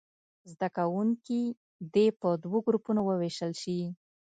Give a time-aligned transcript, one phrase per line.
[0.51, 1.41] زده کوونکي
[1.93, 3.79] دې په دوو ګروپونو ووېشل شي.